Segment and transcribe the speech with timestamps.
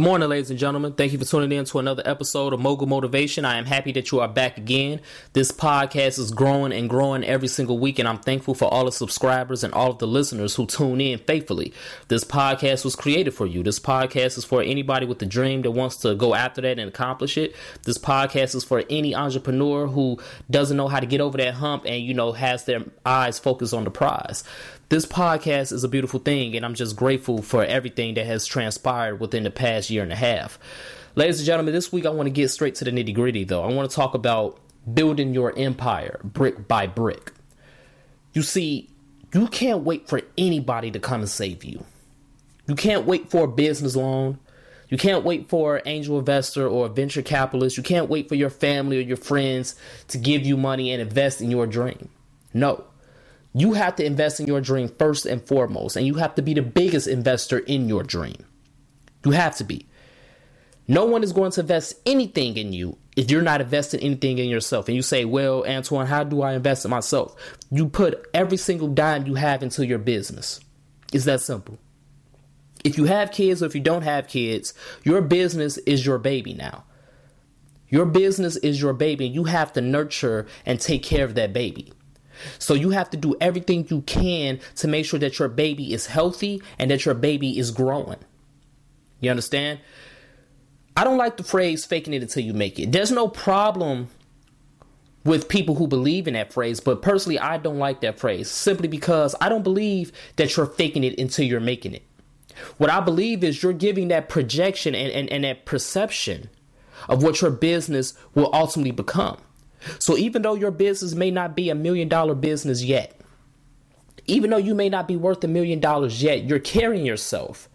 [0.00, 0.94] Good morning, ladies and gentlemen.
[0.94, 3.44] Thank you for tuning in to another episode of Mogul Motivation.
[3.44, 5.02] I am happy that you are back again.
[5.34, 8.92] This podcast is growing and growing every single week, and I'm thankful for all the
[8.92, 11.74] subscribers and all of the listeners who tune in faithfully.
[12.08, 13.62] This podcast was created for you.
[13.62, 16.88] This podcast is for anybody with a dream that wants to go after that and
[16.88, 17.54] accomplish it.
[17.82, 20.18] This podcast is for any entrepreneur who
[20.50, 23.74] doesn't know how to get over that hump and, you know, has their eyes focused
[23.74, 24.44] on the prize
[24.90, 29.20] this podcast is a beautiful thing, and I'm just grateful for everything that has transpired
[29.20, 30.58] within the past year and a half.
[31.14, 33.62] Ladies and gentlemen, this week I want to get straight to the nitty gritty, though.
[33.62, 34.58] I want to talk about
[34.92, 37.32] building your empire brick by brick.
[38.32, 38.90] You see,
[39.32, 41.84] you can't wait for anybody to come and save you.
[42.66, 44.40] You can't wait for a business loan.
[44.88, 47.76] You can't wait for an angel investor or a venture capitalist.
[47.76, 49.76] You can't wait for your family or your friends
[50.08, 52.08] to give you money and invest in your dream.
[52.52, 52.86] No.
[53.52, 56.54] You have to invest in your dream first and foremost, and you have to be
[56.54, 58.44] the biggest investor in your dream.
[59.24, 59.86] You have to be.
[60.86, 64.48] No one is going to invest anything in you if you're not investing anything in
[64.48, 64.88] yourself.
[64.88, 67.36] And you say, Well, Antoine, how do I invest in myself?
[67.70, 70.60] You put every single dime you have into your business.
[71.12, 71.78] It's that simple.
[72.82, 76.54] If you have kids or if you don't have kids, your business is your baby
[76.54, 76.84] now.
[77.88, 81.52] Your business is your baby, and you have to nurture and take care of that
[81.52, 81.92] baby.
[82.58, 86.06] So you have to do everything you can to make sure that your baby is
[86.06, 88.18] healthy and that your baby is growing.
[89.20, 89.80] You understand?
[90.96, 92.92] I don't like the phrase faking it until you make it.
[92.92, 94.08] There's no problem
[95.24, 98.88] with people who believe in that phrase, but personally, I don't like that phrase simply
[98.88, 102.02] because I don't believe that you're faking it until you're making it.
[102.78, 106.50] What I believe is you're giving that projection and, and, and that perception
[107.08, 109.38] of what your business will ultimately become.
[109.98, 113.18] So even though your business may not be a million dollar business yet,
[114.26, 117.68] even though you may not be worth a million dollars yet, you're carrying yourself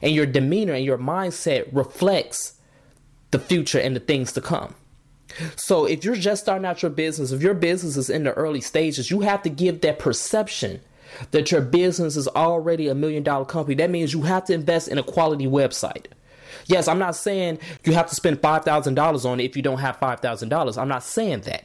[0.00, 2.54] and your demeanor and your mindset reflects
[3.30, 4.74] the future and the things to come.
[5.56, 8.60] So if you're just starting out your business, if your business is in the early
[8.60, 10.80] stages, you have to give that perception
[11.30, 13.74] that your business is already a million dollar company.
[13.76, 16.06] That means you have to invest in a quality website.
[16.66, 19.98] Yes, I'm not saying you have to spend $5,000 on it if you don't have
[19.98, 20.78] $5,000.
[20.78, 21.64] I'm not saying that.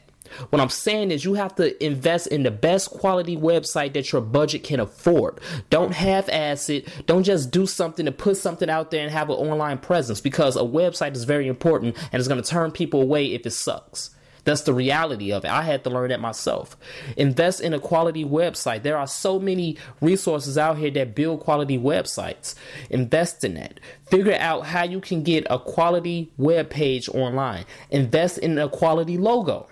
[0.50, 4.22] What I'm saying is you have to invest in the best quality website that your
[4.22, 5.40] budget can afford.
[5.69, 6.88] Don't half ass it.
[7.06, 10.56] Don't just do something to put something out there and have an online presence because
[10.56, 14.12] a website is very important and it's going to turn people away if it sucks.
[14.47, 15.52] That's the reality of it.
[15.52, 16.78] I had to learn that myself.
[17.18, 18.81] Invest in a quality website.
[18.81, 22.56] There are so many resources out here that build quality websites.
[22.90, 23.81] Invest in that.
[24.09, 27.66] Figure out how you can get a quality web page online.
[27.91, 29.68] Invest in a quality logo.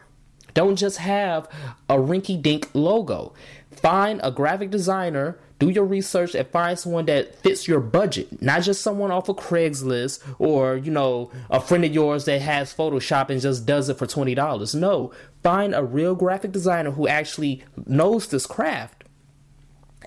[0.56, 1.48] Don't just have
[1.88, 3.34] a rinky dink logo.
[3.80, 8.64] Find a graphic designer do your research and find someone that fits your budget, not
[8.64, 13.30] just someone off of Craigslist or, you know, a friend of yours that has Photoshop
[13.30, 14.76] and just does it for $20.
[14.76, 15.12] No,
[15.44, 19.06] find a real graphic designer who actually knows this craft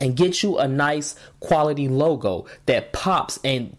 [0.00, 3.76] and get you a nice quality logo that pops and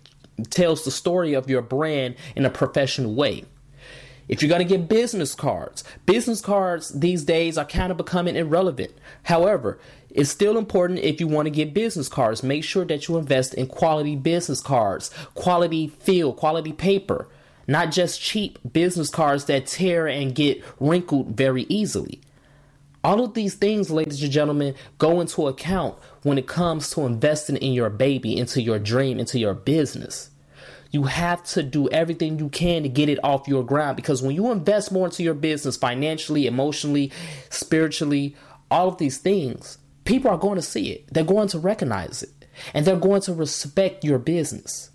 [0.50, 3.46] tells the story of your brand in a professional way.
[4.30, 8.36] If you're going to get business cards, business cards these days are kind of becoming
[8.36, 8.94] irrelevant.
[9.24, 9.80] However,
[10.12, 12.44] it's still important if you want to get business cards.
[12.44, 17.28] Make sure that you invest in quality business cards, quality feel, quality paper,
[17.68, 22.22] not just cheap business cards that tear and get wrinkled very easily.
[23.04, 27.58] All of these things, ladies and gentlemen, go into account when it comes to investing
[27.58, 30.30] in your baby, into your dream, into your business.
[30.92, 34.36] You have to do everything you can to get it off your ground because when
[34.36, 37.12] you invest more into your business financially, emotionally,
[37.50, 38.36] spiritually,
[38.72, 41.14] all of these things, people are going to see it.
[41.14, 42.30] They're going to recognize it.
[42.74, 44.90] And they're going to respect your business.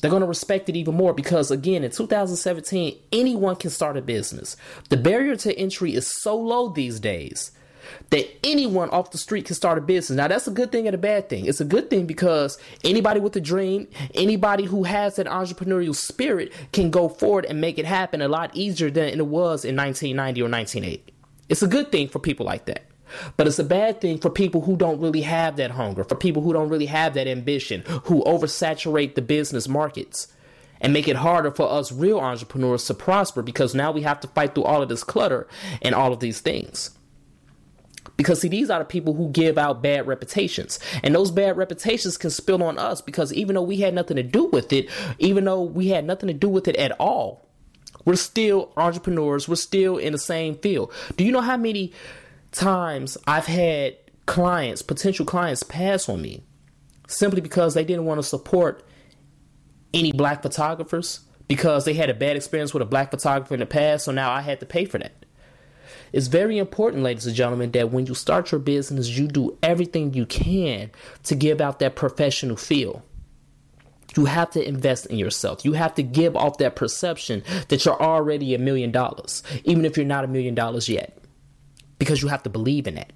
[0.00, 4.02] They're going to respect it even more because, again, in 2017, anyone can start a
[4.02, 4.56] business.
[4.90, 7.52] The barrier to entry is so low these days
[8.10, 10.16] that anyone off the street can start a business.
[10.16, 11.46] Now, that's a good thing and a bad thing.
[11.46, 16.52] It's a good thing because anybody with a dream, anybody who has that entrepreneurial spirit
[16.72, 20.42] can go forward and make it happen a lot easier than it was in 1990
[20.42, 21.12] or 1980.
[21.48, 22.84] It's a good thing for people like that.
[23.36, 26.42] But it's a bad thing for people who don't really have that hunger, for people
[26.42, 30.28] who don't really have that ambition, who oversaturate the business markets
[30.80, 34.28] and make it harder for us real entrepreneurs to prosper because now we have to
[34.28, 35.46] fight through all of this clutter
[35.82, 36.90] and all of these things.
[38.16, 40.78] Because see, these are the people who give out bad reputations.
[41.02, 44.22] And those bad reputations can spill on us because even though we had nothing to
[44.22, 47.46] do with it, even though we had nothing to do with it at all,
[48.06, 49.48] We're still entrepreneurs.
[49.48, 50.92] We're still in the same field.
[51.16, 51.92] Do you know how many
[52.52, 53.96] times I've had
[54.26, 56.44] clients, potential clients, pass on me
[57.08, 58.84] simply because they didn't want to support
[59.92, 63.66] any black photographers because they had a bad experience with a black photographer in the
[63.66, 65.25] past, so now I had to pay for that.
[66.12, 70.14] It's very important, ladies and gentlemen, that when you start your business, you do everything
[70.14, 70.90] you can
[71.24, 73.02] to give out that professional feel.
[74.16, 75.64] You have to invest in yourself.
[75.64, 79.96] You have to give off that perception that you're already a million dollars, even if
[79.96, 81.18] you're not a million dollars yet,
[81.98, 83.12] because you have to believe in it.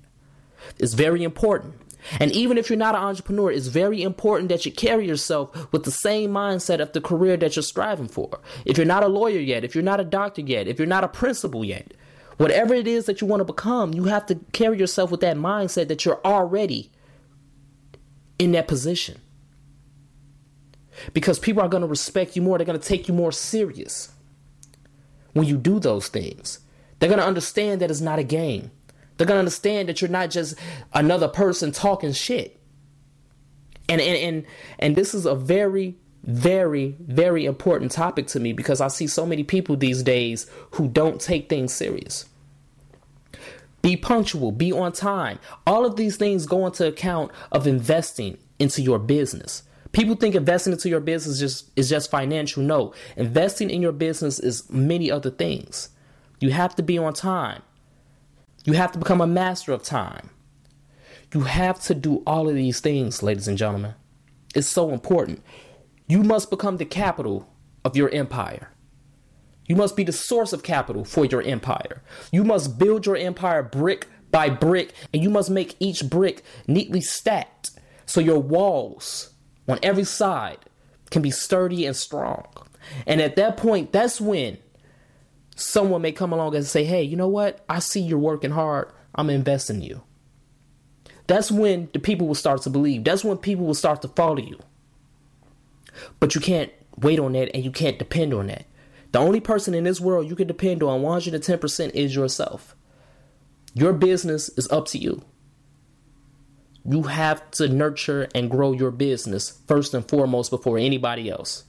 [0.78, 1.74] It's very important.
[2.18, 5.84] And even if you're not an entrepreneur, it's very important that you carry yourself with
[5.84, 8.40] the same mindset of the career that you're striving for.
[8.64, 11.04] If you're not a lawyer yet, if you're not a doctor yet, if you're not
[11.04, 11.92] a principal yet,
[12.40, 15.36] whatever it is that you want to become, you have to carry yourself with that
[15.36, 16.90] mindset that you're already
[18.38, 19.20] in that position.
[21.12, 24.12] Because people are going to respect you more, they're going to take you more serious
[25.32, 26.60] when you do those things.
[26.98, 28.70] They're going to understand that it's not a game.
[29.20, 30.54] They're gonna understand that you're not just
[30.94, 32.58] another person talking shit.
[33.86, 34.46] And and and,
[34.78, 39.26] and this is a very very very important topic to me because I see so
[39.26, 42.29] many people these days who don't take things serious.
[43.82, 45.38] Be punctual, be on time.
[45.66, 49.62] All of these things go into account of investing into your business.
[49.92, 52.62] People think investing into your business just is just financial.
[52.62, 55.88] No, investing in your business is many other things.
[56.40, 57.62] You have to be on time.
[58.64, 60.30] You have to become a master of time.
[61.32, 63.94] You have to do all of these things, ladies and gentlemen.
[64.54, 65.42] It's so important.
[66.06, 67.48] You must become the capital
[67.84, 68.70] of your empire.
[69.70, 72.02] You must be the source of capital for your empire.
[72.32, 77.00] You must build your empire brick by brick, and you must make each brick neatly
[77.00, 77.70] stacked
[78.04, 79.32] so your walls
[79.68, 80.58] on every side
[81.12, 82.48] can be sturdy and strong.
[83.06, 84.58] And at that point, that's when
[85.54, 87.64] someone may come along and say, hey, you know what?
[87.68, 88.90] I see you're working hard.
[89.14, 90.02] I'm investing in you.
[91.28, 93.04] That's when the people will start to believe.
[93.04, 94.58] That's when people will start to follow you.
[96.18, 98.66] But you can't wait on that and you can't depend on that.
[99.12, 102.76] The only person in this world you can depend on 110% is yourself.
[103.74, 105.22] Your business is up to you.
[106.84, 111.64] You have to nurture and grow your business first and foremost before anybody else.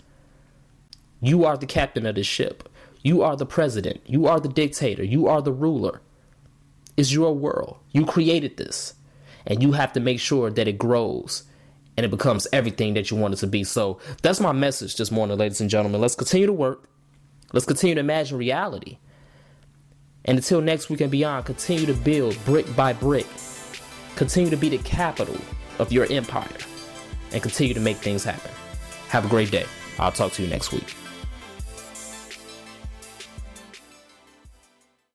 [1.19, 2.69] You are the captain of this ship.
[3.03, 4.01] You are the president.
[4.05, 5.03] You are the dictator.
[5.03, 6.01] You are the ruler.
[6.97, 7.77] It's your world.
[7.91, 8.93] You created this.
[9.45, 11.43] And you have to make sure that it grows
[11.97, 13.63] and it becomes everything that you want it to be.
[13.63, 15.99] So that's my message this morning, ladies and gentlemen.
[15.99, 16.87] Let's continue to work.
[17.53, 18.97] Let's continue to imagine reality.
[20.25, 23.27] And until next week and beyond, continue to build brick by brick.
[24.15, 25.37] Continue to be the capital
[25.79, 26.47] of your empire
[27.31, 28.51] and continue to make things happen.
[29.09, 29.65] Have a great day.
[29.99, 30.95] I'll talk to you next week.